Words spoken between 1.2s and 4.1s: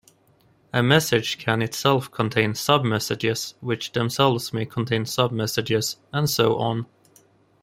can itself contain sub-messages which